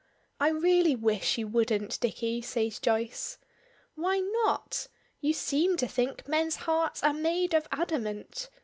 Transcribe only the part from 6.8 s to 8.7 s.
are made of adamant!